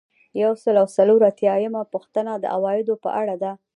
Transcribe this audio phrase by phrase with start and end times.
[0.43, 3.51] یو سل او څلور اتیایمه پوښتنه د عوایدو په اړه ده.